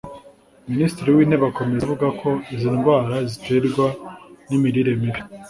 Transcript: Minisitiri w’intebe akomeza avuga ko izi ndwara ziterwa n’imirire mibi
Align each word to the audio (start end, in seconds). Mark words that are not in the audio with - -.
Minisitiri 0.71 1.09
w’intebe 1.15 1.45
akomeza 1.51 1.83
avuga 1.85 2.07
ko 2.21 2.29
izi 2.53 2.69
ndwara 2.75 3.15
ziterwa 3.29 3.85
n’imirire 4.47 4.91
mibi 5.01 5.21